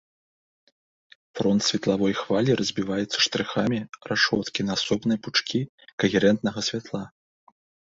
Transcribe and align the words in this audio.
Фронт 1.39 1.61
светлавой 1.67 2.13
хвалі 2.21 2.57
разбіваецца 2.63 3.17
штрыхамі 3.29 3.79
рашоткі 4.15 4.61
на 4.69 4.73
асобныя 4.83 5.17
пучкі 5.27 5.59
кагерэнтнага 5.99 6.59
святла. 6.73 7.09